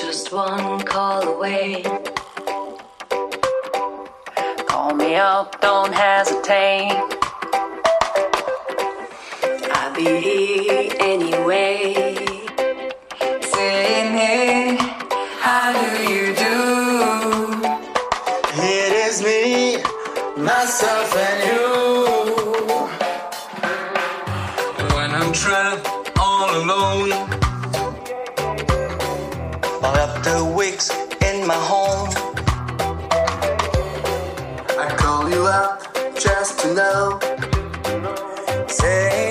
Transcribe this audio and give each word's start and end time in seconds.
just 0.00 0.32
one 0.32 0.80
call 0.82 1.22
away. 1.22 1.82
Call 4.66 4.94
me 4.94 5.14
up, 5.16 5.60
don't 5.60 5.92
hesitate. 5.92 6.92
I'll 9.72 9.94
be 9.94 10.20
here 10.20 10.92
anyway. 11.00 11.94
Saying, 13.52 14.12
hey, 14.20 14.76
how 15.40 15.72
do 15.72 16.12
you 16.12 16.34
do? 16.34 16.56
It 18.62 18.92
is 19.06 19.22
me, 19.22 19.78
myself, 20.36 21.16
and 21.16 21.60
you. 21.60 21.65
just 36.18 36.58
to 36.60 36.74
know. 36.74 37.18
Say 38.68 39.25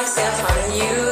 myself 0.00 0.50
on 0.50 0.72
you. 0.72 1.09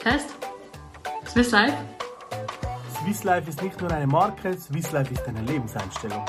Test. 0.00 0.30
Swiss 1.26 1.50
Life. 1.50 1.76
Swiss 3.02 3.22
Life 3.22 3.50
ist 3.50 3.62
nicht 3.62 3.78
nur 3.80 3.90
eine 3.90 4.06
Marke, 4.06 4.56
Swiss 4.58 4.90
Life 4.92 5.12
ist 5.12 5.26
eine 5.28 5.42
Lebenseinstellung. 5.42 6.24